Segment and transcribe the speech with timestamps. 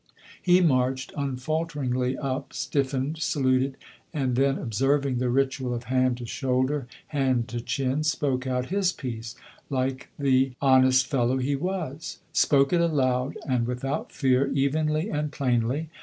[0.41, 3.77] He marched unfalteringly up, stiffened, saluted,
[4.11, 8.91] and then, observing the ritual of hand to shoulder, hand to chin, spoke out his
[8.91, 9.35] piece
[9.69, 15.87] like the honest fellow he was; spoke it aloud and without fear, evenly and plainly.